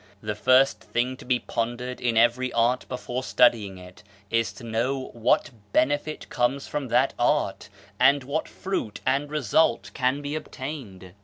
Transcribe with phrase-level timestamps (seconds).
[0.23, 5.11] The first thing to be pondered in every art before studying it, is to know
[5.13, 11.13] what benefit comes from that art, and what fruit and result can be obtained.